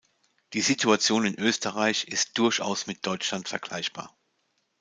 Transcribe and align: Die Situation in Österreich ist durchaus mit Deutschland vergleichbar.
Die 0.53 0.61
Situation 0.61 1.25
in 1.25 1.37
Österreich 1.39 2.05
ist 2.07 2.35
durchaus 2.39 2.87
mit 2.87 3.05
Deutschland 3.05 3.47
vergleichbar. 3.47 4.17